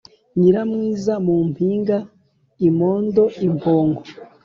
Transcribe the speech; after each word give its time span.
Nyiramwiza 0.39 1.13
mu 1.25 1.35
mpinga.-Imondo- 1.49 3.23
Impongo. 3.47 4.01